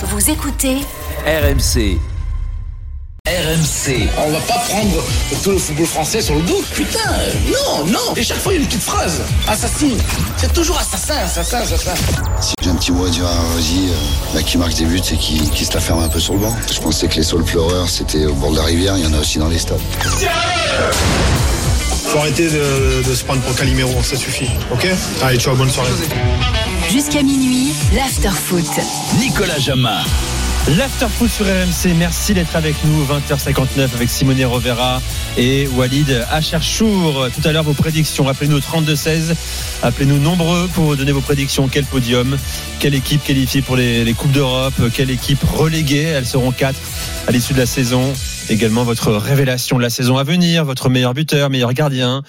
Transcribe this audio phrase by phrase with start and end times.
[0.00, 0.76] Vous écoutez
[1.26, 1.98] RMC.
[3.26, 4.08] RMC.
[4.16, 5.02] On va pas prendre
[5.42, 6.62] tout le football français sur le dos.
[6.72, 7.00] Putain,
[7.46, 8.14] non, non.
[8.16, 9.20] Et chaque fois, il y a une petite phrase.
[9.48, 9.88] Assassin.
[10.36, 11.94] C'est toujours assassin, assassin, assassin.
[12.40, 14.98] Si j'ai un petit mot à dire à Rosy, euh, bah, qui marque des buts
[14.98, 16.54] et qui, qui se la ferme un peu sur le banc.
[16.72, 19.12] Je pensais que les saules pleureurs, c'était au bord de la rivière, il y en
[19.12, 19.80] a aussi dans les stades.
[22.06, 24.48] Faut arrêter de, de se prendre pour Calimero, ça suffit.
[24.72, 24.86] Ok?
[25.22, 25.90] Allez, tu vois, bonne soirée.
[26.88, 28.64] Jusqu'à minuit, l'afterfoot.
[29.20, 30.02] Nicolas Jamin.
[30.76, 33.02] L'afterfoot sur RMC, merci d'être avec nous.
[33.04, 35.00] 20h59 avec Simone Rovera
[35.38, 37.28] et Walid Acharchour.
[37.34, 38.28] Tout à l'heure, vos prédictions.
[38.28, 39.34] Appelez-nous au 32-16.
[39.82, 41.68] Appelez-nous nombreux pour donner vos prédictions.
[41.68, 42.36] Quel podium
[42.80, 46.78] Quelle équipe qualifiée pour les, les Coupes d'Europe Quelle équipe reléguée Elles seront quatre
[47.26, 48.12] à l'issue de la saison.
[48.50, 52.22] Également votre révélation de la saison à venir, votre meilleur buteur, meilleur gardien,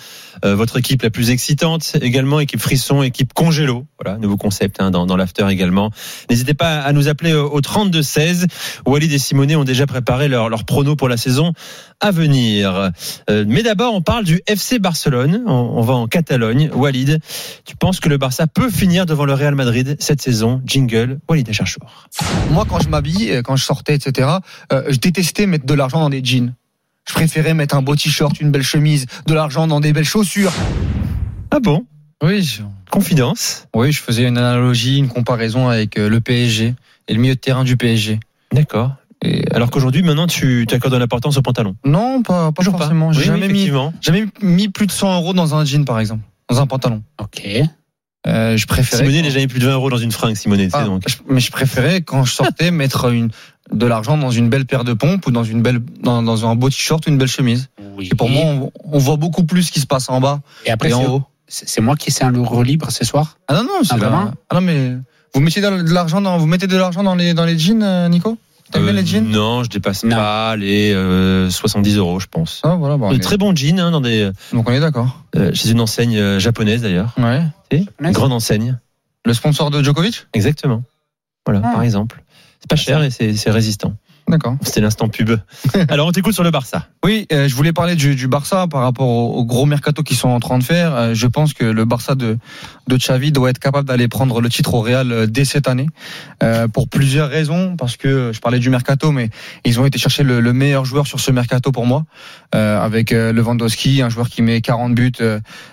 [0.44, 3.86] euh, votre équipe la plus excitante, également équipe frisson, équipe congélo.
[4.04, 5.92] Voilà, nouveau concept hein, dans, dans l'after également.
[6.30, 8.29] N'hésitez pas à nous appeler au 32-16.
[8.86, 11.54] Walid et Simonet ont déjà préparé leur, leur prono pour la saison
[12.00, 12.92] à venir.
[13.30, 15.44] Euh, mais d'abord, on parle du FC Barcelone.
[15.46, 16.70] On, va en Catalogne.
[16.74, 17.20] Walid,
[17.66, 20.62] tu penses que le Barça peut finir devant le Real Madrid cette saison?
[20.66, 22.08] Jingle, Walid et Acharchour.
[22.52, 24.30] Moi, quand je m'habille, euh, quand je sortais, etc.,
[24.72, 26.54] euh, je détestais mettre de l'argent dans des jeans.
[27.08, 30.54] Je préférais mettre un beau t-shirt, une belle chemise, de l'argent dans des belles chaussures.
[31.52, 31.86] Ah bon?
[32.24, 36.76] Oui, je, Confidence oui, je faisais une analogie, une comparaison avec euh, le PSG
[37.08, 38.20] et le milieu de terrain du PSG.
[38.52, 38.94] D'accord.
[39.22, 41.76] Et alors qu'aujourd'hui, maintenant, tu t'accordes de l'importance au pantalon?
[41.86, 43.12] Non, pas, pas forcément.
[43.14, 43.70] J'ai Oui, jamais, mis,
[44.02, 47.04] jamais mis plus de 100 euros dans un jean, par exemple, dans un pantalon.
[47.22, 47.42] Ok.
[48.28, 49.04] Euh, je préférais.
[49.04, 50.70] Simonet n'a jamais plus de 20 euros dans une fringue, Simonet.
[50.74, 51.04] Ah, donc.
[51.08, 53.30] je- mais je préférais quand je sortais mettre une
[53.72, 56.56] de l'argent dans une belle paire de pompes ou dans une belle dans, dans un
[56.56, 57.70] beau t-shirt ou une belle chemise.
[57.98, 58.10] Oui.
[58.12, 60.72] Et pour moi, on, on voit beaucoup plus ce qui se passe en bas et
[60.72, 61.24] après, et en haut.
[61.50, 63.38] C'est moi qui sais un euro libre ce soir.
[63.48, 64.94] Ah non non, c'est Ah, la- vraiment ah non mais
[65.34, 68.08] vous mettez de l'argent dans vous mettez de l'argent dans les dans les jeans, euh,
[68.10, 68.38] Nico
[68.72, 70.16] T'aimes Euh, les jeans Non, je dépasse Non.
[70.16, 72.62] pas les euh, 70 euros, je pense.
[72.64, 75.24] Ah voilà, bon, De est- très bons jeans hein, dans des, donc on est d'accord.
[75.36, 77.14] euh, chez une enseigne euh, japonaise d'ailleurs.
[77.18, 77.42] Ouais.
[77.72, 78.78] Une grande enseigne.
[79.26, 80.84] Le sponsor de Djokovic Exactement.
[81.48, 81.72] Voilà, Ah.
[81.74, 82.22] par exemple.
[82.60, 83.94] C'est pas cher et c'est résistant.
[84.30, 84.58] D'accord.
[84.62, 85.32] C'était l'instant pub.
[85.90, 86.88] Alors on t'écoute sur le Barça.
[87.04, 90.18] Oui, euh, je voulais parler du, du Barça par rapport au, au gros mercato qu'ils
[90.18, 90.94] sont en train de faire.
[90.96, 92.38] Euh, je pense que le Barça de,
[92.88, 95.88] de Xavi doit être capable d'aller prendre le titre au Real euh, dès cette année
[96.44, 97.76] euh, pour plusieurs raisons.
[97.76, 99.32] Parce que je parlais du mercato, mais
[99.66, 102.06] ils ont été chercher le, le meilleur joueur sur ce mercato pour moi,
[102.52, 105.12] avec Lewandowski, un joueur qui met 40 buts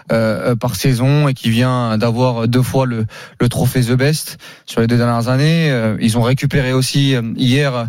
[0.08, 3.06] par saison et qui vient d'avoir deux fois le,
[3.40, 5.94] le trophée The Best sur les deux dernières années.
[6.00, 7.88] Ils ont récupéré aussi hier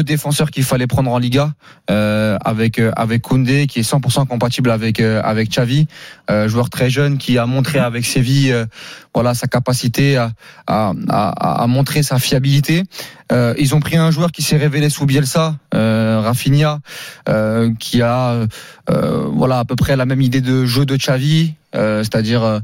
[0.01, 1.53] le défenseur qu'il fallait prendre en Liga
[1.91, 5.87] euh, avec euh, avec Koundé qui est 100% compatible avec euh, avec Xavi,
[6.31, 8.65] euh, joueur très jeune qui a montré avec Séville euh,
[9.13, 10.31] voilà sa capacité à,
[10.65, 12.83] à, à, à montrer sa fiabilité.
[13.31, 16.79] Euh, ils ont pris un joueur qui s'est révélé sous Bielsa, euh, Rafinha,
[17.29, 18.47] euh, qui a
[18.89, 22.61] euh, voilà à peu près la même idée de jeu de Xavi, euh, c'est-à-dire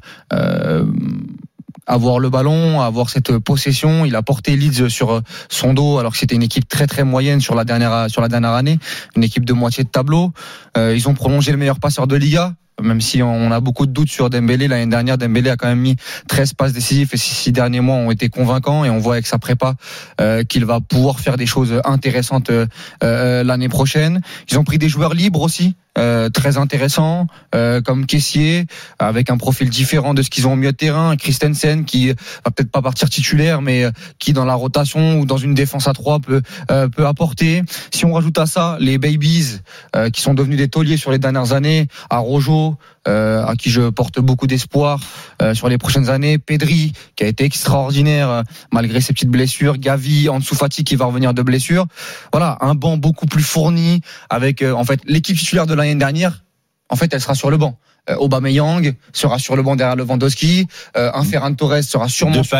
[1.88, 4.06] avoir le ballon, avoir cette possession.
[4.06, 7.42] Il a porté Leeds sur son dos alors que c'était une équipe très très moyenne
[7.42, 8.80] sur la dernière sur la dernière année,
[9.16, 10.32] une équipe de moitié de tableau.
[10.78, 12.54] Euh, ils ont prolongé le meilleur passeur de Liga.
[12.82, 15.80] Même si on a beaucoup de doutes sur Dembélé, l'année dernière, Dembélé a quand même
[15.80, 15.96] mis
[16.28, 19.26] 13 passes décisives et ces six derniers mois ont été convaincants et on voit avec
[19.26, 19.74] sa prépa
[20.22, 22.68] euh, qu'il va pouvoir faire des choses intéressantes euh,
[23.04, 24.22] euh, l'année prochaine.
[24.52, 28.66] Ils ont pris des joueurs libres aussi, euh, très intéressants, euh, comme Caissier,
[29.00, 32.52] avec un profil différent de ce qu'ils ont au milieu de terrain, Christensen qui va
[32.52, 35.94] peut-être pas partir titulaire, mais euh, qui dans la rotation ou dans une défense à
[35.94, 36.42] trois peut
[36.72, 37.64] euh, peut apporter.
[37.92, 39.60] Si on rajoute à ça les babies
[39.96, 42.76] euh, qui sont devenus des tauliers sur les dernières années, à Rojo,
[43.08, 45.00] euh, à qui je porte beaucoup d'espoir
[45.42, 48.42] euh, sur les prochaines années, Pedri qui a été extraordinaire euh,
[48.72, 51.86] malgré ses petites blessures, Gavi, Ansu Fati qui va revenir de blessure.
[52.32, 56.44] Voilà, un banc beaucoup plus fourni avec en fait l'équipe titulaire de l'année dernière.
[56.90, 57.78] En fait, elle sera sur le banc.
[58.10, 60.68] Euh, Aubameyang sera sur le banc derrière Lewandowski.
[60.96, 62.58] Euh, un Ferran Torres sera sûrement sur-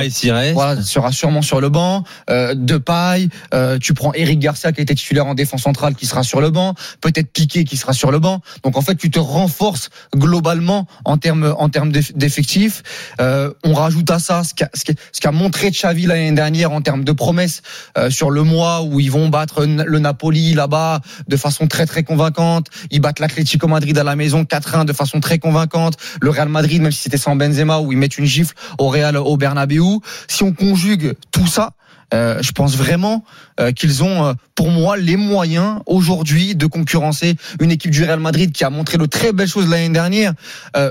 [0.54, 2.04] voilà, sera sûrement sur le banc.
[2.30, 6.24] Euh, Depay, euh, tu prends Eric Garcia qui été titulaire en défense centrale qui sera
[6.24, 8.42] sur le banc, peut-être Piqué qui sera sur le banc.
[8.64, 12.84] Donc en fait, tu te renforces globalement en termes en termes d'eff- d'effectifs.
[13.22, 14.84] Euh, on rajoute à ça ce qu'a ce
[15.22, 17.62] qu'a- montré Xavi l'année dernière en termes de promesses
[17.98, 22.04] euh, sur le mois où ils vont battre le Napoli là-bas de façon très très
[22.04, 22.68] convaincante.
[22.92, 25.98] Ils battent l'Atlético Madrid à la maison 4-1 de façon très convaincante.
[26.22, 29.18] Le Real Madrid, même si c'était sans Benzema, où ils mettent une gifle au Real
[29.18, 30.00] au Bernabeu.
[30.28, 31.74] Si on conjugue tout ça,
[32.14, 33.26] Euh, je pense vraiment
[33.60, 38.20] euh, qu'ils ont, euh, pour moi, les moyens aujourd'hui de concurrencer une équipe du Real
[38.20, 40.34] Madrid qui a montré de très belles choses l'année dernière,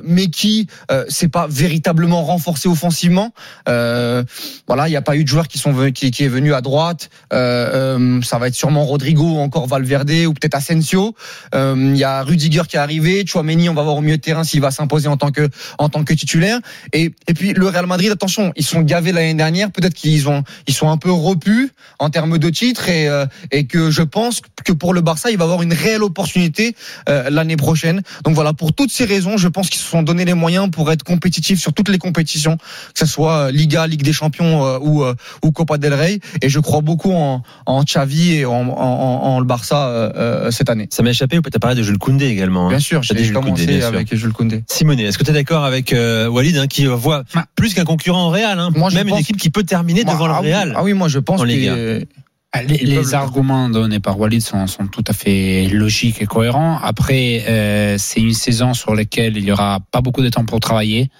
[0.04, 0.68] mais qui
[1.08, 3.32] s'est pas véritablement renforcée offensivement.
[3.66, 7.10] Voilà, il n'y a pas eu de joueurs qui sont qui, est venu à droite.
[7.30, 11.16] Ça va être sûrement Rodrigo, encore Valverde ou peut-être Asensio.
[11.54, 13.24] Il y a Rudiger qui est arrivé.
[13.26, 15.48] Chouameni, on va voir au milieu de terrain s'il va s'imposer en tant que
[15.78, 16.60] en tant que titulaire.
[16.92, 19.72] Et et puis le Real Madrid, attention, ils sont gavés l'année dernière.
[19.72, 23.66] Peut-être qu'ils ont ils sont un peu repus en termes de titres et euh, et
[23.66, 26.74] que je pense que pour le Barça, il va avoir une réelle opportunité
[27.08, 28.02] euh, l'année prochaine.
[28.24, 30.90] Donc voilà, pour toutes ces raisons, je pense qu'ils se sont donné les moyens pour
[30.92, 34.78] être compétitifs sur toutes les compétitions, que ce soit euh, Liga, Ligue des Champions euh,
[34.80, 35.14] ou euh,
[35.44, 36.20] ou Copa del Rey.
[36.42, 40.12] Et je crois beaucoup en en Xavi et en en, en, en le Barça
[40.50, 40.88] cette année.
[40.90, 42.66] Ça m'a échappé ou peut-être parlé de Jules Koundé également.
[42.66, 42.70] hein.
[42.70, 43.86] Bien sûr, j'ai Koundé, commencé sûr.
[43.86, 44.64] avec Jules Koundé.
[44.68, 47.24] Simonet, est-ce que tu es d'accord avec euh, Walid hein, qui voit
[47.54, 50.26] plus qu'un concurrent au Real, hein, Moi, même une équipe qui peut terminer Moi, devant
[50.26, 52.06] le ah oui, Real Ah oui, moi je pense en que.
[52.52, 56.78] Ah, Les, arguments donnés par Walid sont, sont tout à fait logiques et cohérents.
[56.82, 60.60] Après, euh, c'est une saison sur laquelle il y aura pas beaucoup de temps pour
[60.60, 61.10] travailler.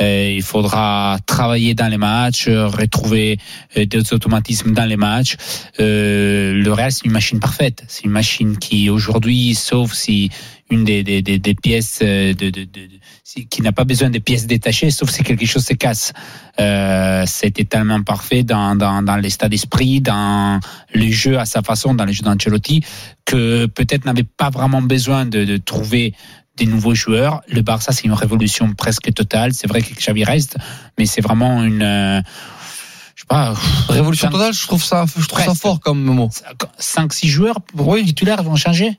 [0.00, 3.38] Euh, il faudra travailler dans les matchs, euh, retrouver
[3.76, 5.36] euh, des automatismes dans les matchs.
[5.78, 7.84] Euh, le Real, c'est une machine parfaite.
[7.86, 10.30] C'est une machine qui aujourd'hui, sauf si
[10.70, 12.88] une des, des, des, des pièces euh, de, de, de,
[13.50, 16.12] qui n'a pas besoin de pièces détachées, sauf si quelque chose se casse.
[16.60, 20.60] Euh, C'était tellement parfait dans, dans, dans l'état d'esprit, dans
[20.92, 22.84] le jeu à sa façon, dans le jeu d'Ancelotti,
[23.24, 26.14] que peut-être n'avait pas vraiment besoin de, de trouver
[26.56, 27.42] des nouveaux joueurs.
[27.48, 29.52] Le Barça, c'est une révolution presque totale.
[29.54, 30.56] C'est vrai que Xavi reste,
[30.98, 32.20] mais c'est vraiment une, euh,
[33.14, 33.54] je sais pas,
[33.88, 36.30] révolution totale, je trouve ça je trouve ça fort comme mot.
[36.78, 38.98] 5-6 joueurs pour titulaires vont changer.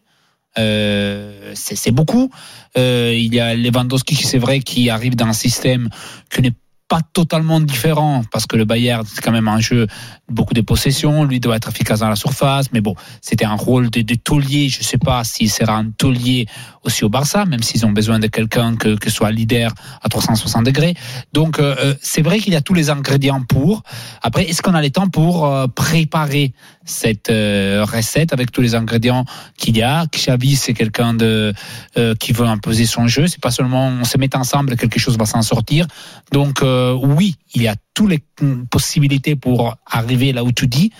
[0.57, 2.29] Euh, c'est beaucoup.
[2.77, 5.89] Euh, il y a Lewandowski, c'est vrai, qui arrive dans un système
[6.29, 6.53] qui n'est
[6.87, 9.87] pas totalement différent parce que le Bayern c'est quand même un jeu
[10.29, 12.71] beaucoup de possession lui doit être efficace dans la surface.
[12.73, 14.69] Mais bon c'était un rôle de, de taulier.
[14.69, 16.45] Je sais pas s'il sera un taulier
[16.83, 19.73] aussi au Barça même s'ils ont besoin de quelqu'un que, que soit leader
[20.03, 20.93] à 360 degrés.
[21.33, 23.81] Donc euh, euh, c'est vrai qu'il y a tous les ingrédients pour.
[24.21, 26.53] Après est-ce qu'on a le temps pour euh, préparer
[26.85, 29.25] cette euh, recette avec tous les ingrédients
[29.57, 31.53] qu'il y a Xavi c'est quelqu'un de
[31.97, 35.17] euh, qui veut imposer son jeu c'est pas seulement on se met ensemble quelque chose
[35.17, 35.87] va s'en sortir
[36.31, 38.23] donc euh, oui, il y a toutes les
[38.69, 40.91] possibilités pour arriver là où tu dis.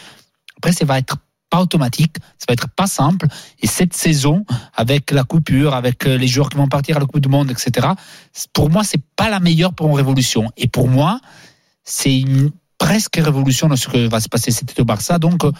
[0.57, 1.17] Après, ça va être
[1.49, 3.27] pas automatique, ça va être pas simple.
[3.61, 7.21] Et cette saison, avec la coupure, avec les joueurs qui vont partir à la Coupe
[7.21, 7.88] du Monde, etc.
[8.53, 10.49] Pour moi, c'est pas la meilleure pour une révolution.
[10.57, 11.19] Et pour moi,
[11.83, 15.19] c'est une presque révolution de ce que va se passer cet été au Barça.
[15.19, 15.51] Donc, euh,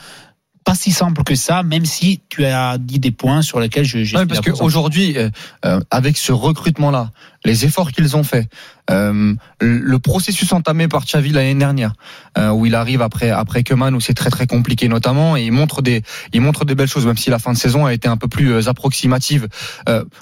[0.66, 4.04] pas si simple que ça, même si tu as dit des points sur lesquels je.
[4.04, 5.30] suis parce qu'aujourd'hui, euh,
[5.64, 7.12] euh, avec ce recrutement-là,
[7.46, 8.50] les efforts qu'ils ont faits,
[8.90, 11.94] euh, le processus entamé par Xavi l'année dernière,
[12.40, 15.52] euh, où il arrive après après Keman, où c'est très très compliqué notamment, et il
[15.52, 16.02] montre des
[16.34, 18.28] il montre des belles choses, même si la fin de saison a été un peu
[18.28, 19.48] plus approximative.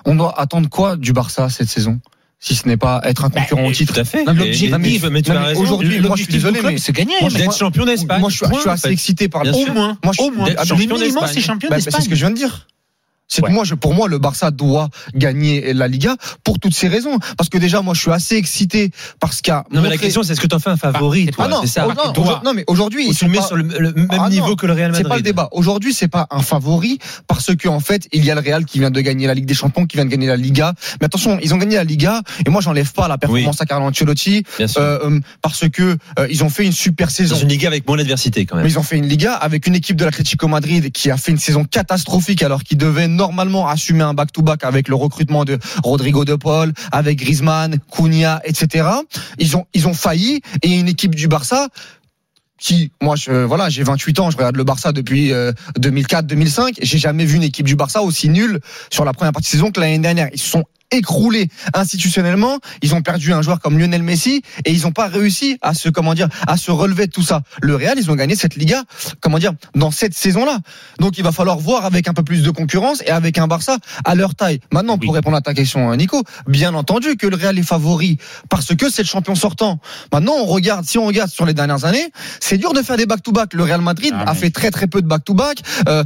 [0.06, 2.01] On doit attendre quoi du Barça cette saison?
[2.45, 4.25] Si ce n'est pas être un concurrent au titre Tout à fait.
[4.25, 5.62] L'objectif- mais tu as raison.
[5.62, 7.13] aujourd'hui, moi, je suis L'objectif désolé, mais- c'est gagner.
[7.22, 8.19] moi, je- d'être champion d'Espagne.
[8.19, 9.51] Moi, je suis, suis assez excité par le-.
[9.54, 10.45] Au moins, Moi, je- au moins.
[10.50, 11.30] d'être Le champion d'Espagne.
[11.34, 12.10] c'est champion Bah, bah, C'est ce d'Espagne.
[12.10, 12.68] que je viens de dire.
[13.27, 13.53] C'est que Ouais.
[13.53, 17.17] moi, je, pour moi, le Barça doit gagner la Liga pour toutes ces raisons.
[17.37, 20.33] Parce que déjà, moi, je suis assez excité parce a Non, mais la question, c'est
[20.33, 21.45] est-ce que tu en fais un favori, toi?
[21.45, 21.87] Ah non, C'est ça.
[21.87, 22.23] oh, non, Toi.
[22.23, 24.29] aujourd'hui- non, mais aujourd'hui, Ou ils tu le mets pas- sur le, le même Ah
[24.29, 25.09] niveau non, que le Real C'est Madrid.
[25.09, 25.49] pas le débat.
[25.51, 28.79] Aujourd'hui, c'est pas un favori parce que en fait, il y a le Real qui
[28.79, 30.73] vient de gagner la Ligue des Champions, qui vient de gagner la Liga.
[30.99, 33.85] Mais attention, ils ont gagné la Liga et moi, j'enlève pas la performance à Carlo
[33.87, 34.81] Ancelotti Bien sûr.
[34.81, 37.35] euh, euh, parce que euh, ils ont fait une super saison.
[37.35, 38.65] Dans une Liga avec moins d'adversité, quand même.
[38.65, 41.31] Mais ils ont fait une Liga avec une équipe de l'Atlético Madrid qui a fait
[41.31, 46.25] une saison catastrophique alors qu'ils devaient normalement assumer un back-to-back avec le recrutement de Rodrigo
[46.25, 48.87] de Paul, avec Griezmann, Cunha, etc.
[49.39, 51.67] Ils ont, ils ont failli et une équipe du Barça
[52.59, 55.31] qui, moi, je, voilà, j'ai 28 ans, je regarde le Barça depuis
[55.79, 56.77] 2004-2005.
[56.81, 59.71] J'ai jamais vu une équipe du Barça aussi nulle sur la première partie de saison
[59.71, 60.29] que l'année dernière.
[60.31, 60.63] Ils sont
[60.94, 62.59] écroulés institutionnellement.
[62.81, 65.90] Ils ont perdu un joueur comme Lionel Messi et ils n'ont pas réussi à se,
[65.90, 67.42] comment dire, à se relever de tout ça.
[67.62, 68.83] Le Real, ils ont gagné cette Liga,
[69.19, 70.59] comment dire, dans cette saison-là.
[71.00, 73.78] Donc il va falloir voir avec un peu plus de concurrence et avec un Barça
[74.06, 74.59] à leur taille.
[74.71, 78.18] Maintenant, pour répondre à ta question, Nico, bien entendu que le Real est favori
[78.50, 79.80] parce que c'est le champion sortant.
[80.12, 83.06] Maintenant, on regarde, si on regarde sur les dernières années, c'est dur de faire des
[83.06, 83.54] back-to-back.
[83.54, 85.59] Le Real Madrid Ah, a fait très très peu de back-to-back.
[85.88, 86.04] Euh,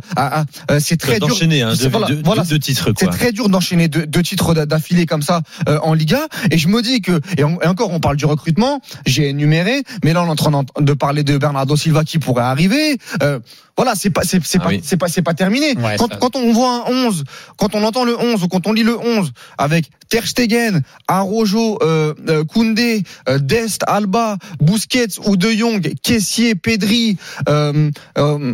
[0.72, 4.54] euh, c'est très dur d'enchaîner, hein, voilà, voilà, titres, c'est très dur d'enchaîner deux, titres
[4.78, 6.28] d'affilée comme ça euh, en Liga.
[6.52, 9.84] Et je me dis que, et, en- et encore, on parle du recrutement, j'ai énuméré,
[10.04, 12.98] mais là on est en train de parler de Bernardo Silva qui pourrait arriver.
[13.24, 13.40] Euh,
[13.78, 14.82] voilà, c'est pas, c'est, c'est Ah pas, oui.
[14.84, 15.78] c'est pas, c'est pas terminé.
[15.78, 17.24] Ouais, quand, ça- quand on voit un 11,
[17.58, 21.80] quand on entend le 11 ou quand on lit le 11 avec Ter Stegen, Arojo,
[21.82, 27.18] euh, euh, Koundé, euh, Dest, Alba, Busquets ou De Jong, Kessier, Pedri,
[27.50, 28.54] euh, euh,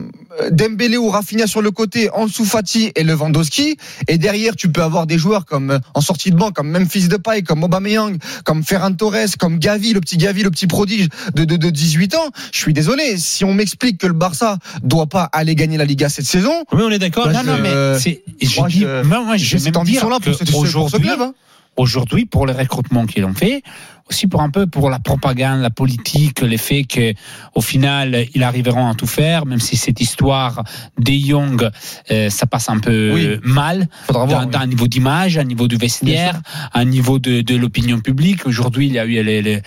[0.51, 3.77] Dembélé ou Rafinha sur le côté, Ansu Fati et Lewandowski.
[4.07, 7.07] Et derrière, tu peux avoir des joueurs comme euh, en sortie de banc, comme Memphis
[7.07, 11.45] Depay, comme Aubameyang, comme Ferran Torres, comme Gavi, le petit Gavi, le petit prodige de,
[11.45, 12.29] de, de 18 ans.
[12.51, 16.09] Je suis désolé, si on m'explique que le Barça doit pas aller gagner la Liga
[16.09, 17.27] cette saison, Oui, on est d'accord.
[17.31, 19.79] Non, non, mais euh, c'est, je moi, dis, je- moi, je j'ai vais même dire
[19.81, 21.21] ambition-là pour ce, que pour ce aujourd'hui, club.
[21.21, 21.33] hein.
[21.77, 23.61] aujourd'hui, pour les recrutements qu'ils ont fait,
[24.09, 27.13] aussi pour un peu pour la propagande, la politique, les faits que,
[27.55, 30.63] au final, ils arriveront à tout faire, même si cette histoire
[30.99, 31.69] des Young,
[32.11, 33.39] euh, ça passe un peu Oui.
[33.43, 34.41] mal, Faudra voir.
[34.45, 34.51] oui.
[34.51, 36.41] d'un niveau d'image, un niveau du vestiaire,
[36.73, 38.45] un niveau de, de l'opinion publique.
[38.45, 39.61] Aujourd'hui, il y a eu les, les,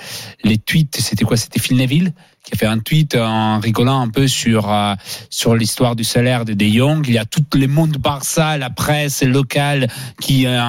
[0.45, 1.37] les tweets, c'était quoi?
[1.39, 2.13] C'était Phil Neville
[2.47, 4.95] qui a fait un tweet en rigolant un peu sur euh,
[5.31, 7.05] sur l'histoire du salaire de De Jong.
[7.09, 9.89] Il y a tout le monde Barça, la presse locale
[10.23, 10.61] qui euh,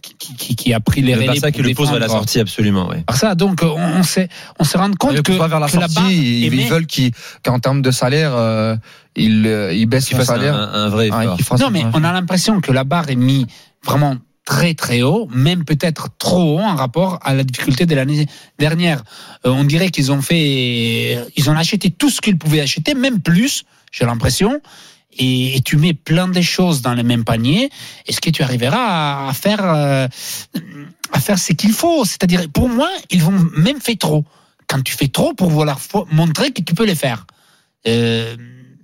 [0.00, 2.88] qui, qui, qui a pris les Le Barça qui le pose à la sortie, absolument.
[2.88, 3.02] Ouais.
[3.06, 3.34] Barça.
[3.34, 4.28] Donc on, on s'est
[4.60, 5.96] on s'est rendu compte que, vers la que sortie,
[6.46, 7.12] ils, ils veulent qu'ils-
[7.44, 8.76] qu'en termes de salaire, euh,
[9.16, 10.54] ils, euh, ils baissent son fasse un, salaire.
[10.54, 11.36] un- un vrai Ah, effort.
[11.36, 13.46] qu'ils fassent Non, un- mais on a l'impression que la barre est mise
[13.84, 14.14] vraiment
[14.48, 18.24] très très haut, même peut-être trop haut en rapport à la difficulté de l'année
[18.58, 19.04] dernière.
[19.44, 23.20] Euh, on dirait qu'ils ont fait, ils ont acheté tout ce qu'ils pouvaient acheter, même
[23.20, 24.62] plus, j'ai l'impression.
[25.18, 27.68] Et, tu mets plein de choses dans le même panier.
[28.06, 30.08] Est-ce que tu arriveras à, faire, euh,
[31.12, 32.06] à faire ce qu'il faut?
[32.06, 34.24] C'est-à-dire, pour moi, ils vont même fait trop.
[34.66, 35.78] Quand tu fais trop pour vouloir
[36.10, 37.26] montrer que tu peux les faire.
[37.86, 38.34] Euh,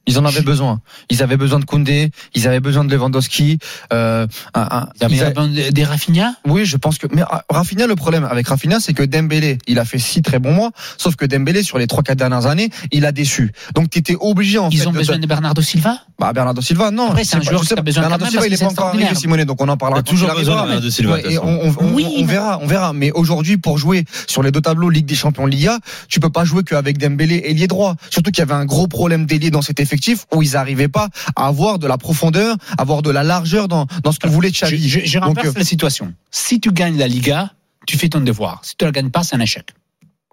[0.07, 0.81] Ils en avaient besoin.
[1.11, 3.59] Ils avaient besoin de Koundé, ils avaient besoin de Lewandowski.
[3.93, 6.35] Euh, un- un- ils avaient ils a- des Rafinha?
[6.47, 7.07] Oui, je pense que.
[7.13, 10.39] Mais ah, Rafinha, le problème avec Rafinha, c'est que Dembélé, il a fait six très
[10.39, 10.71] bons mois.
[10.99, 13.53] Sauf que Dembélé, sur les trois quatre dernières années, il a déçu.
[13.75, 14.87] Donc, tu étais obligé en Ils fait.
[14.87, 15.99] ont de- besoin de Bernardo Silva?
[16.19, 17.09] Bah, Bernardo Silva, non.
[17.09, 18.89] Après, c'est un pas- joueur sais qui a besoin Bernardo Silva, il est pas encore
[18.89, 19.21] arrivé, extraordinaire.
[19.39, 20.01] Simone, donc on en parlera.
[20.01, 22.93] A toujours il besoin de Bernardo Silva, Ouais, et on, Oui, on verra, on verra.
[22.93, 26.45] Mais aujourd'hui, pour jouer sur les deux tableaux Ligue des Champions Liga, tu peux pas
[26.45, 27.97] jouer qu'avec Dembélé et lié droit.
[28.11, 31.09] Surtout qu'il y avait un gros problème d'ailier dans cet effectif où ils n'arrivaient pas
[31.37, 34.65] à avoir de la profondeur, avoir de la largeur dans, dans ce que voulait Je,
[34.67, 34.89] Xavi.
[34.89, 36.13] je, je Donc, renverse euh, la situation.
[36.31, 37.53] Si tu gagnes la Liga,
[37.87, 38.61] tu fais ton devoir.
[38.65, 39.69] Si tu la gagnes pas, c'est un échec.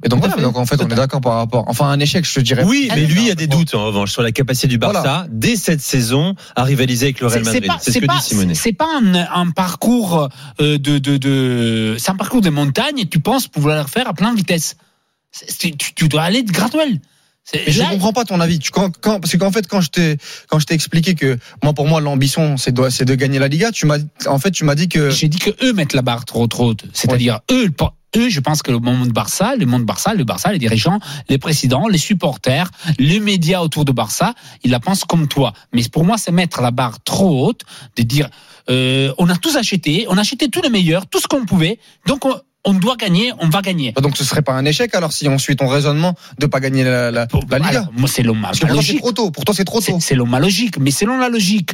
[0.04, 1.64] Et donc, voilà, en fait, on est d'accord par rapport.
[1.68, 2.64] Enfin, un échec, je te dirais.
[2.66, 5.00] Oui, mais lui, il y a des doutes en revanche sur la capacité du Barça
[5.02, 5.26] Voilà.
[5.30, 7.72] dès cette saison à rivaliser avec le Real Madrid.
[7.80, 8.56] C'est ce que pas, dit Simone.
[8.56, 10.28] c'est pas un, un parcours
[10.60, 14.08] euh, de, de, de c'est un parcours de montagne et tu penses pouvoir le faire
[14.08, 14.76] à plein vitesse.
[15.60, 17.00] Tu, tu dois aller de graduel.
[17.68, 18.60] Je là, comprends pas ton avis.
[18.60, 20.18] Tu, quand, quand, parce qu'en fait, quand je t'ai,
[20.48, 23.48] quand je t'ai expliqué que moi, pour moi, l'ambition, c'est de, c'est de gagner la
[23.48, 25.10] Liga, tu m'as, en fait, tu m'as dit que.
[25.10, 26.86] J'ai dit que eux mettent la barre trop trop haute.
[26.94, 27.70] C'est-à-dire eux,
[28.18, 31.38] eux, je pense que le monde Barça, le monde Barça, le Barça, les dirigeants, les
[31.38, 32.70] présidents, les supporters,
[33.00, 34.34] les médias autour de Barça,
[34.64, 35.54] ils la pensent comme toi.
[35.74, 37.62] Mais pour moi, c'est mettre la barre trop haute,
[37.96, 38.30] de dire
[38.70, 41.80] euh, on a tous acheté, on a acheté tout le meilleur, tout ce qu'on pouvait,
[42.06, 43.92] donc on, on doit gagner, on va gagner.
[43.94, 46.84] Donc, ce serait pas un échec alors si on suit ton raisonnement de pas gagner
[46.84, 47.70] la, la, la Liga.
[47.70, 49.00] Alors, moi, c'est toi, c'est logique.
[49.00, 49.32] trop tôt.
[49.32, 49.98] Pour toi, c'est trop tôt.
[50.00, 51.72] c'est l'homme logique, mais selon la logique,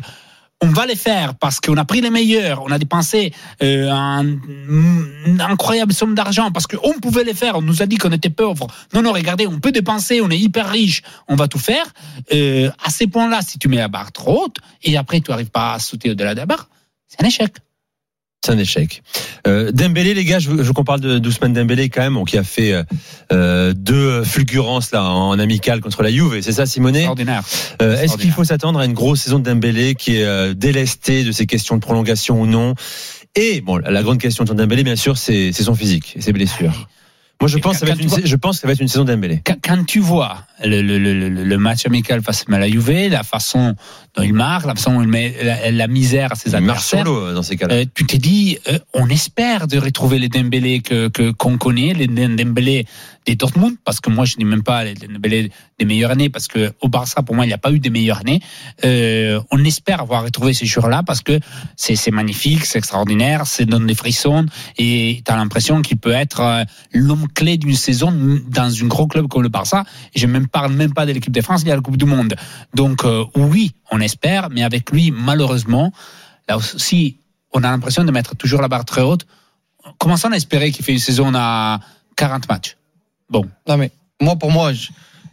[0.61, 4.23] on va les faire parce qu'on a pris les meilleurs, on a dépensé euh, un,
[4.25, 7.57] une incroyable somme d'argent parce qu'on pouvait les faire.
[7.57, 8.67] On nous a dit qu'on était pauvres.
[8.93, 11.85] Non, non, regardez, on peut dépenser, on est hyper riche, on va tout faire.
[12.33, 15.51] Euh, à ces points-là, si tu mets la barre trop haute et après tu arrives
[15.51, 16.69] pas à sauter au-delà de la barre,
[17.07, 17.53] c'est un échec.
[18.45, 19.01] C'est un échec.
[19.47, 22.37] Euh, Dembélé, les gars, je veux, qu'on parle de d'Ousmane Dembélé quand même, bon, qui
[22.37, 22.83] a fait euh,
[23.33, 26.39] euh, deux fulgurances là en amical contre la Juve.
[26.41, 27.05] C'est ça, Simonet?
[27.81, 31.23] Euh, Est-ce qu'il faut s'attendre à une grosse saison de Dembélé qui est euh, délestée
[31.23, 32.75] de ces questions de prolongation ou non?
[33.35, 36.31] Et bon, la grande question de Dembélé, bien sûr, c'est c'est son physique et ses
[36.31, 36.87] blessures.
[37.39, 38.87] Moi, je pense, ça va être une, vois- je pense que ça va être une
[38.87, 39.41] saison de Dembélé.
[39.45, 43.09] Quand, quand tu vois le, le, le, le- le match amical face à la Juve,
[43.11, 43.75] la façon
[44.15, 46.93] dont il marque, la façon dont il met la, la misère à ses Il marche
[46.93, 47.75] adversaires, l'eau euh, dans ces cas-là.
[47.75, 51.93] Euh, tu t'es dit, euh, on espère de retrouver les Dembélé que que- qu'on connaît,
[51.93, 52.87] les Dembélé
[53.27, 56.87] des Dortmund, parce que moi je dis même pas les meilleures années, parce que au
[56.87, 58.41] Barça pour moi il n'y a pas eu des meilleures années.
[58.85, 61.39] Euh, on espère avoir retrouvé ces joueurs-là parce que
[61.75, 64.45] c'est magnifique, c'est extraordinaire, c'est donne des frissons
[64.77, 68.11] et tu as l'impression qu'il peut être euh, l'homme clé d'une saison
[68.47, 69.83] dans un gros club comme le Barça.
[70.15, 72.05] Et je ne parle même pas de l'équipe de France ni à la Coupe du
[72.05, 72.35] Monde.
[72.73, 75.91] Donc euh, oui, on espère, mais avec lui malheureusement
[76.47, 77.17] là aussi
[77.53, 79.27] on a l'impression de mettre toujours la barre très haute.
[79.97, 81.79] Commençons à espérer qu'il fait une saison à
[82.15, 82.77] 40 matchs.
[83.29, 83.91] Bon, Non mais
[84.21, 84.87] moi pour moi je-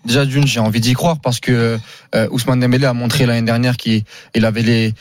[0.04, 1.78] déjà d'une j'ai envie d'y croire parce que
[2.14, 4.02] euh, Ousmane Dembélé a montré l'année dernière qu'il
[4.34, 4.94] il avait les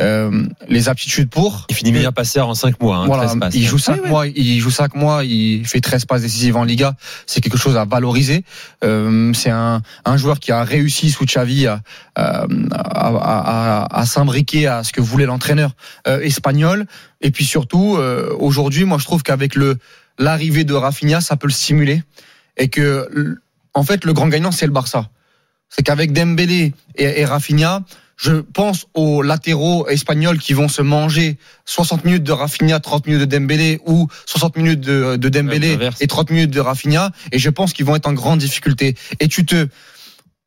[0.00, 1.66] euh, les aptitudes pour.
[1.68, 2.98] Il finit meilleur passeur en 5 mois.
[2.98, 3.54] Hein, Voilà, 13 passes.
[3.54, 6.94] il joue 5 mois, il joue cinq mois, il fait 13 passes décisives en Liga.
[7.26, 8.44] C'est quelque chose à valoriser.
[8.82, 11.80] Euh, c'est un, un joueur qui a réussi sous Xavi à,
[12.14, 15.72] à, à, à, à s'imbriquer à ce que voulait l'entraîneur
[16.06, 16.86] euh, espagnol.
[17.20, 19.76] Et puis surtout, euh, aujourd'hui, moi je trouve qu'avec le
[20.18, 22.02] l'arrivée de Rafinha, ça peut le stimuler
[22.60, 23.38] et que
[23.74, 25.10] en fait le grand gagnant c'est le Barça.
[25.68, 27.82] C'est qu'avec Dembélé et, et Rafinha,
[28.16, 33.20] je pense aux latéraux espagnols qui vont se manger 60 minutes de Rafinha, 30 minutes
[33.20, 37.48] de Dembélé ou 60 minutes de, de Dembélé et 30 minutes de Rafinha et je
[37.50, 38.94] pense qu'ils vont être en grande difficulté.
[39.20, 39.68] Et tu te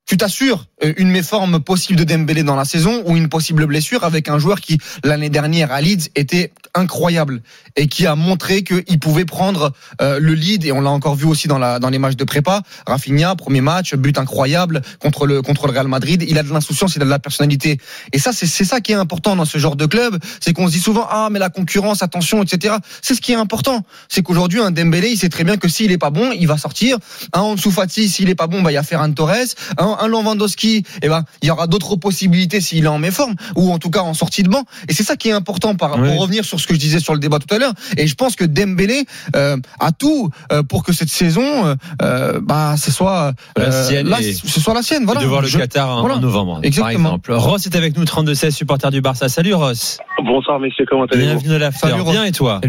[0.05, 4.03] tu t'assures euh, une méforme possible de Dembélé dans la saison ou une possible blessure
[4.03, 7.41] avec un joueur qui l'année dernière à Leeds était incroyable
[7.77, 11.25] et qui a montré qu'il pouvait prendre euh, le lead et on l'a encore vu
[11.25, 12.63] aussi dans la dans les matchs de prépa.
[12.85, 16.25] Rafinha premier match but incroyable contre le contre le Real Madrid.
[16.27, 17.79] Il a de l'insouciance, il a de la personnalité
[18.11, 20.17] et ça c'est ça qui est important dans ce genre de club.
[20.41, 22.75] C'est qu'on se dit souvent ah mais la concurrence attention etc.
[23.01, 23.85] C'est ce qui est important.
[24.09, 26.57] C'est qu'aujourd'hui un Dembélé il sait très bien que s'il est pas bon il va
[26.57, 26.97] sortir.
[27.31, 29.55] Un Ansu Fati s'il est pas bon bah il y a Ferran Torres.
[30.01, 33.79] Un Lewandowski eh ben il y aura d'autres possibilités s'il est en méforme ou en
[33.79, 34.63] tout cas en sortie de banc.
[34.89, 36.09] Et c'est ça qui est important par, Oui.
[36.09, 37.73] pour revenir sur ce que je disais sur le débat tout à l'heure.
[37.97, 42.39] Et je pense que Dembélé euh, a tout euh, pour que cette saison, euh, euh,
[42.41, 45.05] bah, ce soit La euh, sienne la- et- ce soit la sienne.
[45.05, 45.21] Voilà.
[45.21, 46.15] de voir le Je- Qatar en, voilà.
[46.15, 46.59] en novembre.
[46.63, 47.17] Exactement.
[47.19, 47.33] Par exemple.
[47.33, 49.29] Ross est avec nous, 32-16, supporter du Barça.
[49.29, 49.97] Salut Ross.
[50.23, 51.87] Bonsoir messieurs, comment allez-vous Bienvenue dans l'after.
[51.89, 52.13] Salut, Ross.
[52.13, 52.61] Bien et toi?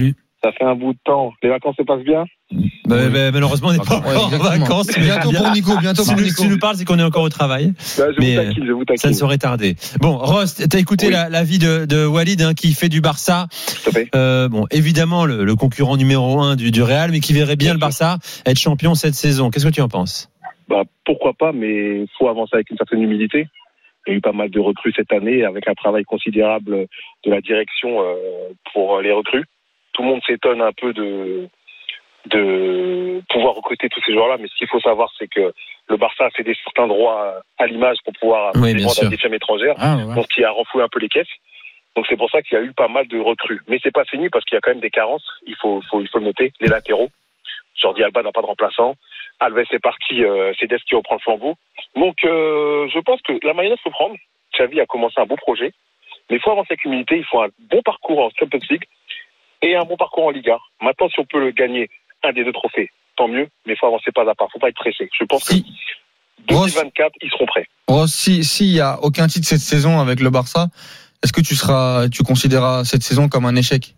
[0.44, 1.32] Ça fait un bout de temps.
[1.42, 2.24] Les vacances se passent bien
[2.86, 4.88] Bah, bah, Malheureusement, on n'est pas Ouais, encore en vacances.
[4.94, 5.40] mais Bientôt bien.
[5.42, 6.42] pour Nico, bientôt Si pour nous, Nico.
[6.42, 7.72] si nous parle, c'est qu'on est encore au travail.
[7.96, 9.76] Bah, Je Mais, vous taquine, je vous Ça ne saurait tarder.
[10.00, 11.12] Bon, Ross, t'as écouté Oui.
[11.14, 13.46] la, la vie de, de Walid, hein, qui fait du Barça.
[14.14, 17.72] Euh, bon, évidemment, le, le concurrent numéro un du, du Real, mais qui verrait bien
[17.72, 19.48] le Barça être champion cette saison.
[19.50, 20.28] Qu'est-ce que tu en penses?
[20.68, 23.46] Bah, pourquoi pas, mais il faut avancer avec une certaine humilité.
[24.06, 26.86] Il y a eu pas mal de recrues cette année avec un travail considérable
[27.24, 29.44] de la direction euh, pour les recrues.
[29.94, 31.48] Tout le monde s'étonne un peu de,
[32.26, 35.52] de pouvoir recruter tous ces joueurs-là, mais ce qu'il faut savoir, c'est que
[35.88, 39.74] le Barça a des certains droits à l'image pour pouvoir Oui, à des femmes étrangères.
[39.78, 40.14] Ah, ouais.
[40.14, 41.28] donc qui a renfloué un peu les caisses.
[41.96, 43.60] Donc c'est pour ça qu'il y a eu pas mal de recrues.
[43.68, 45.26] Mais c'est pas fini parce qu'il y a quand même des carences.
[45.46, 46.52] Il faut, faut, il faut le noter.
[46.60, 47.10] Les latéraux.
[47.80, 48.96] Jordi Alba n'a pas de remplaçant.
[49.40, 50.24] Alves est parti.
[50.24, 51.54] Euh, c'est Dest qui reprend le flambeau.
[51.94, 54.16] Donc euh, je pense que la mayonnaise faut prendre.
[54.58, 55.72] Xavi a commencé un beau projet.
[56.30, 57.18] Mais il faut avancer avec humilité.
[57.18, 58.84] Il faut un bon parcours en Champions League
[59.64, 60.58] et un bon parcours en Liga.
[60.82, 61.88] Maintenant, si on peut le gagner
[62.22, 63.48] un des deux trophées, tant mieux.
[63.66, 64.46] Mais il faut avancer pas à pas.
[64.52, 65.08] faut pas être pressé.
[65.18, 65.62] Je pense Si.
[66.48, 66.74] que Ross.
[66.74, 67.66] 2024, ils seront prêts.
[68.06, 70.68] Si s'il y a aucun titre cette saison avec le Barça,
[71.22, 73.94] est-ce que tu seras, tu considéreras cette saison comme un échec?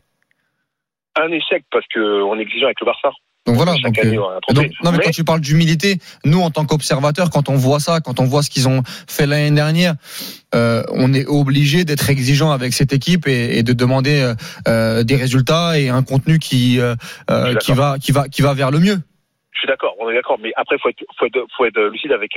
[1.17, 3.11] Un échec parce qu'on est exigeant avec le Barça.
[3.47, 3.75] Donc voilà.
[3.83, 7.31] Donc, année, euh, donc, non, mais, Mais- quand tu parles d'humilité, nous, en tant qu'observateurs,
[7.31, 9.95] quand on voit ça, quand on voit ce qu'ils ont fait l'année dernière,
[10.57, 14.35] euh, on est obligé d'être exigeant avec cette équipe et, et de demander euh,
[14.69, 16.79] euh, des résultats et un contenu qui
[17.61, 18.99] qui va qui va qui va vers le mieux.
[19.53, 22.13] Je suis d'accord, on est d'accord, mais après, faut être, faut être, faut être lucide
[22.13, 22.33] avec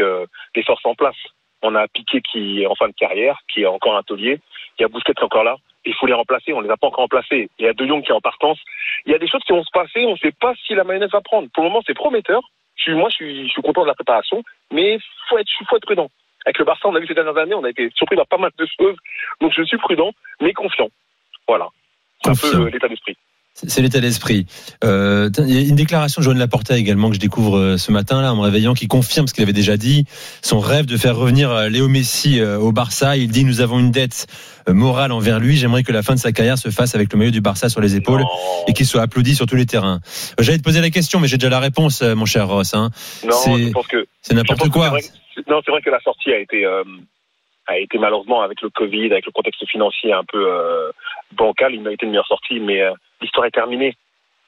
[0.55, 1.17] les forces en place.
[1.61, 4.39] On a Piqué qui est en fin de carrière, qui est encore un taulier.
[4.77, 5.57] Il y a Bousquet qui est encore là.
[5.85, 6.53] Il faut les remplacer.
[6.53, 7.49] On les a pas encore remplacés.
[7.59, 8.59] Il y a De Jong qui est en partance.
[9.05, 10.05] Il y a des choses qui vont se passer.
[10.05, 11.49] On ne sait pas si la mayonnaise va prendre.
[11.53, 12.41] Pour le moment, c'est prometteur.
[12.77, 15.75] Je suis, moi, je suis, je suis content de la préparation, mais faut être, faut
[15.75, 16.09] être prudent.
[16.45, 18.37] Avec le Barça, on a vu ces dernières années, on a été surpris par pas
[18.37, 18.95] mal de choses.
[19.41, 20.87] Donc, je suis prudent, mais confiant.
[21.47, 21.67] Voilà.
[22.23, 23.15] C'est un peu euh, l'état d'esprit.
[23.55, 24.45] C'est l'état d'esprit.
[24.85, 27.91] Euh, Il y a une déclaration de Joanne Laporta également que je découvre euh, ce
[27.91, 30.05] matin là en me réveillant qui confirme ce qu'il avait déjà dit.
[30.41, 33.17] Son rêve de faire revenir euh, Léo Messi au Barça.
[33.17, 34.27] Il dit nous avons une dette
[34.69, 35.57] morale envers lui.
[35.57, 37.81] J'aimerais que la fin de sa carrière se fasse avec le maillot du Barça sur
[37.81, 38.27] les épaules Non,
[38.67, 39.99] et qu'il soit applaudi sur tous les terrains.
[40.39, 42.73] J'allais te poser la question, mais j'ai déjà la réponse, mon cher Ross.
[42.75, 42.91] Hein.
[43.25, 44.91] non c'est- je pense que C'est Je pense n'importe quoi.
[44.91, 45.05] que-
[45.47, 46.83] non, c'est vrai que la sortie a été, euh,
[47.67, 50.91] a été malheureusement avec le Covid, avec le contexte financier un peu euh,
[51.33, 53.95] bancal, il méritait une meilleure sortie, mais euh, l'histoire est terminée.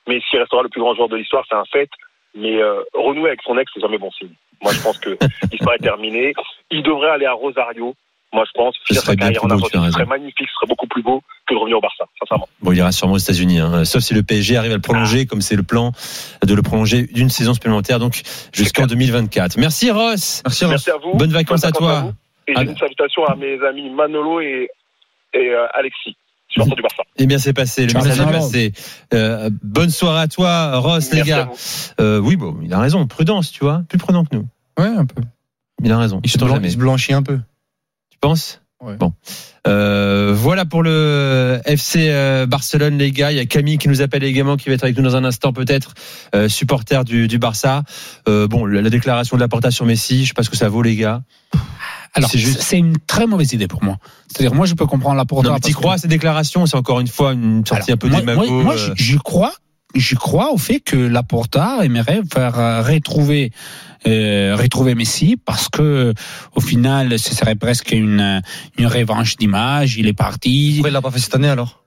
[0.08, 1.89] Mais s'il restera le plus grand joueur de l'histoire, c'est un fait.
[2.34, 2.62] Mais
[2.93, 4.34] renouer avec son ex, c'est jamais bon signe.
[4.63, 5.17] Moi, je pense que
[5.51, 6.34] l'histoire est terminée.
[6.71, 7.93] Il devrait aller à Rosario.
[8.34, 10.67] Moi, je pense finir serait sa bien carrière en Argentine, ce serait magnifique, ce serait
[10.67, 12.48] beaucoup plus beau que de revenir au Barça, sincèrement.
[12.62, 13.84] Bon, il ira sûrement aux États-Unis, hein.
[13.84, 15.91] sauf si le PSG arrive à le prolonger, comme c'est le plan
[16.46, 18.22] de le prolonger d'une saison supplémentaire, donc
[18.54, 19.58] jusqu'en 2024.
[19.58, 20.41] Merci Ross.
[20.46, 20.63] Merci.
[20.65, 20.72] Ross.
[20.72, 21.17] Merci à vous.
[21.17, 22.00] Bonnes vacances à Bonnes toi.
[22.02, 22.13] vous.
[22.48, 22.63] Et Ah.
[22.63, 24.70] une salutation à mes amis Manolo et,
[25.34, 26.15] et euh, Alexis,
[26.48, 27.04] supporters du Barça.
[27.17, 27.86] Eh bien, c'est passé.
[27.86, 28.74] Le message est passé.
[29.13, 31.52] Euh, bonne soirée à toi, Ross, les Merci à gars.
[32.00, 33.06] Euh, oui, bon, il a raison.
[33.08, 33.84] Prudence, tu vois.
[33.89, 34.48] Plus prudent que nous.
[34.80, 35.22] Ouais, un peu.
[35.84, 36.22] Il a raison.
[36.24, 36.67] Il se, Sait-on blan- jamais.
[36.67, 37.39] il se blanchit un peu.
[38.81, 38.95] Ouais.
[38.97, 39.13] Bon.
[39.67, 43.31] Euh, voilà pour le FC euh, Barcelone, les gars.
[43.31, 45.23] Il y a Camille qui nous appelle également, qui va être avec nous dans un
[45.23, 45.93] instant, peut-être,
[46.34, 47.84] euh, supporter du, du Barça.
[48.27, 50.57] Euh, bon, la, la déclaration de la porta sur Messi, je sais pas ce que
[50.57, 51.21] ça vaut, les gars.
[52.13, 53.97] Alors, C'est juste- une très mauvaise idée pour moi.
[54.27, 56.99] C'est-à-dire, moi, je peux comprendre la Non, mais tu crois à ces déclarations C'est encore
[56.99, 58.45] une fois une sortie un peu moi, démago.
[58.51, 59.53] moi, moi, je, je crois,
[59.95, 63.51] je crois au fait que Laporta aimerait faire euh, retrouver,
[64.08, 66.13] euh, retrouver Messi parce que
[66.56, 68.41] au final, ce serait presque une,
[68.77, 69.97] une revanche d'image.
[69.97, 71.84] Il est parti Pourquoi il l'a pas fait cette année alors?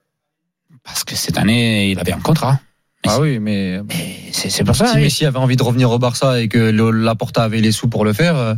[0.83, 2.59] Parce que cette année, il avait un contrat.
[3.07, 4.87] Ah oui, mais Et C'est pour ça.
[4.87, 5.01] si oui.
[5.03, 8.03] Messi avait envie de revenir au Barça et que le- Laporta avait les sous pour
[8.05, 8.53] le faire, euh,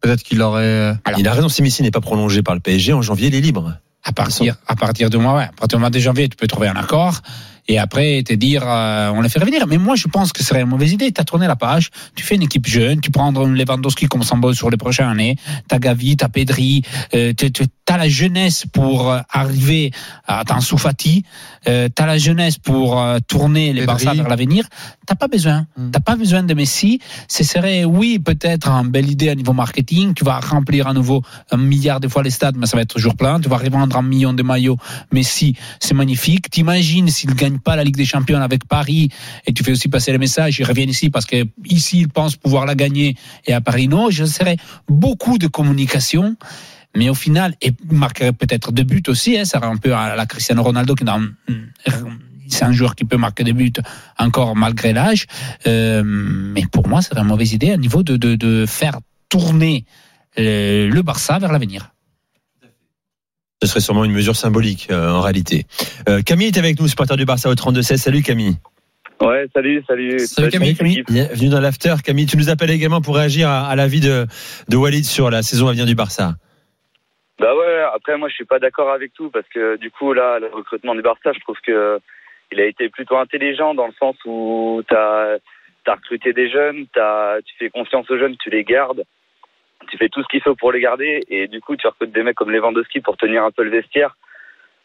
[0.00, 0.62] peut-être qu'il aurait.
[0.62, 3.28] euh, Alors, Il a raison, si Messi n'est pas prolongé par le PSG, en janvier,
[3.28, 3.74] il est libre.
[4.04, 6.48] à partir, à partir du mois, ouais, à partir du mois de janvier, tu peux
[6.48, 7.20] trouver un accord
[7.68, 9.66] et après te dire euh, on le fait revenir.
[9.66, 11.12] Mais moi, je pense que ce serait une mauvaise idée.
[11.12, 14.22] Tu as tourné la page, tu fais une équipe jeune, tu prends un Lewandowski comme
[14.22, 15.36] symbole sur les prochaines années,
[15.68, 16.82] tu as Gavi, tu as Pedri,
[17.14, 17.46] euh, tu
[17.92, 19.92] as la jeunesse pour euh, arriver
[20.26, 21.24] à t'en Soufati,
[21.68, 23.82] euh, tu as la jeunesse pour euh, tourner les.
[23.82, 24.64] Barça vers l'avenir.
[25.06, 25.66] T'as pas besoin.
[25.76, 25.90] Mm.
[25.90, 27.00] T'as pas besoin de Messi.
[27.28, 30.14] Ce serait, oui, peut-être une belle idée à niveau marketing.
[30.14, 32.94] Tu vas remplir à nouveau un milliard de fois les stades, mais ça va être
[32.94, 33.40] toujours plein.
[33.40, 34.76] Tu vas revendre un million de maillots.
[35.12, 36.48] Messi, c'est magnifique.
[36.48, 39.08] T'imagines s'il gagne pas la Ligue des Champions avec Paris
[39.46, 42.36] et tu fais aussi passer le message, ils reviennent ici parce que ici ils pensent
[42.36, 44.10] pouvoir la gagner et à Paris non.
[44.10, 44.56] Je serais
[44.88, 46.36] beaucoup de communication.
[46.94, 50.14] Mais au final, et marquerait peut-être deux buts aussi, hein, ça serait un peu à
[50.14, 51.04] la Cristiano Ronaldo qui
[52.48, 53.72] c'est un joueur qui peut marquer des buts
[54.18, 55.26] encore malgré l'âge.
[55.66, 59.86] Euh, mais pour moi, c'est une mauvaise idée à niveau de, de, de faire tourner
[60.38, 61.92] euh, le Barça vers l'avenir.
[63.62, 65.66] Ce serait sûrement une mesure symbolique euh, en réalité.
[66.08, 67.96] Euh, Camille est avec nous, supporter du Barça au 32-16.
[67.96, 68.56] Salut Camille.
[69.20, 70.18] Ouais, salut, salut.
[70.18, 70.74] Salut, Camille.
[70.74, 71.04] Camille.
[71.08, 71.94] Bienvenue dans l'after.
[72.04, 74.26] Camille, tu nous appelles également pour réagir à, à l'avis de,
[74.68, 76.32] de Walid sur la saison à venir du Barça.
[77.38, 80.40] Bah ouais, après moi je suis pas d'accord avec tout parce que du coup là
[80.40, 82.00] le recrutement du Barça, je trouve que
[82.50, 85.36] il a été plutôt intelligent dans le sens où t'as
[85.86, 89.04] as recruté des jeunes, t'as tu fais confiance aux jeunes, tu les gardes,
[89.92, 92.22] tu fais tout ce qu'il faut pour les garder et du coup tu recrutes des
[92.22, 94.16] mecs comme Lewandowski pour tenir un peu le vestiaire.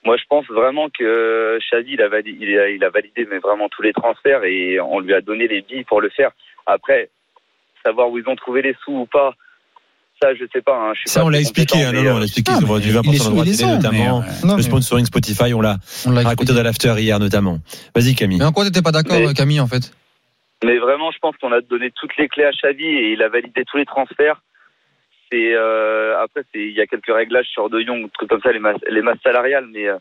[0.05, 3.39] Moi je pense vraiment que Xavi il a validé, il a, il a validé mais
[3.39, 6.31] vraiment tous les transferts et on lui a donné les billes pour le faire.
[6.65, 7.09] Après
[7.85, 9.33] savoir où ils ont trouvé les sous ou pas.
[10.21, 10.75] Ça, je sais pas.
[10.75, 11.83] hein, je suis Ça, pas on l'a expliqué.
[11.83, 12.51] Hein, non, non, euh, on l'a expliqué.
[12.53, 14.19] Ah, Ils ont mais du il 20% est de droit télé, notamment.
[14.21, 16.53] mais, euh, Le mais- sponsoring Spotify, on l'a on l'a raconté expliqué.
[16.55, 17.59] dans l'after hier notamment.
[17.95, 18.39] Vas-y Camille.
[18.39, 19.93] Mais en quoi t'étais pas d'accord, Mais- Camille, en fait?
[20.63, 23.29] Mais vraiment, je pense qu'on a donné toutes les clés à Xavi et il a
[23.29, 24.41] validé tous les transferts.
[25.31, 28.59] C'est euh, après, il y a quelques réglages sur De Jong, trucs comme ça, les
[28.59, 29.97] masses, les masses salariales, mais euh,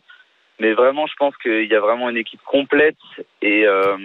[0.59, 2.97] mais vraiment, je pense qu'il y a vraiment une équipe complète
[3.41, 3.97] et euh,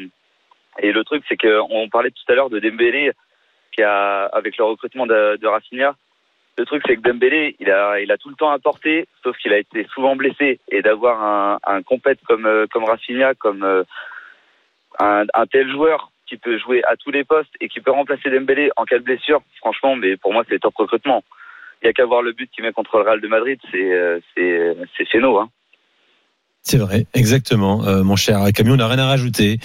[0.80, 3.12] et le truc, c'est qu'on parlait tout à l'heure de Dembélé
[3.72, 5.48] qui a avec le recrutement de, de.
[6.58, 9.52] Le truc, c'est que Dembélé, il a il a tout le temps apporté, sauf qu'il
[9.52, 13.85] a été souvent blessé et d'avoir un un compète comme euh, comme Rafinha, comme euh,
[14.98, 18.31] un, un tel joueur qui peut jouer à tous les postes et qui peut remplacer
[18.31, 21.23] Dembélé en cas de blessure, franchement, mais pour moi, c'est top recrutement.
[21.83, 23.92] Il y a qu'à voir le but qu'il met contre le Real de Madrid, c'est
[23.92, 25.51] euh, c'est c'est phéno, hein.
[26.64, 28.72] C'est vrai, exactement, euh, mon cher Camille.
[28.75, 29.59] On n'a rien à rajouter.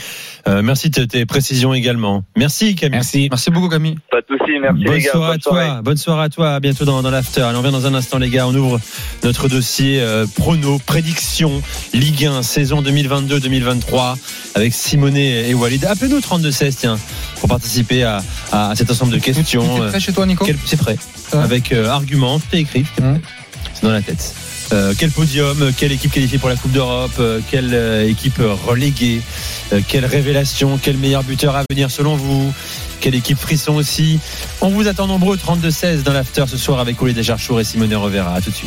[0.47, 2.23] Euh, merci de tes précisions également.
[2.35, 2.95] Merci Camille.
[2.97, 3.27] Merci.
[3.29, 3.97] Merci beaucoup, Camille.
[4.09, 5.11] Pas de soucis, merci Bonne les gars.
[5.11, 5.39] soirée bonne à
[5.73, 5.81] toi.
[5.83, 6.55] Bonne soirée à toi.
[6.55, 7.41] À bientôt dans, dans l'after.
[7.41, 8.47] Allez, on revient dans un instant, les gars.
[8.47, 8.79] On ouvre
[9.23, 11.61] notre dossier euh, prono, prédiction,
[11.93, 14.15] Ligue 1, saison 2022-2023
[14.55, 15.85] avec Simonet et Walid.
[15.85, 16.97] Appelez-nous 32-16, tiens,
[17.39, 19.61] pour participer à, à cet ensemble de questions.
[19.61, 20.97] Tout est Euh, prêt chez toi, Nico C'est prêt.
[21.33, 21.39] Ouais.
[21.39, 22.85] Avec euh, arguments, tout est écrit.
[23.01, 23.19] Hum.
[23.19, 23.21] prêt.
[23.75, 24.33] C'est dans la tête.
[24.73, 29.21] Euh, quel podium, quelle équipe qualifiée pour la Coupe d'Europe, euh, quelle euh, équipe reléguée,
[29.87, 32.53] quelle révélation, quel meilleur buteur à venir selon vous,
[32.99, 34.19] quelle équipe frisson aussi.
[34.59, 38.35] On vous attend nombreux 32-16 dans l'after ce soir avec Olivier Descharchour et Simone Rovera.
[38.35, 38.65] À tout de suite.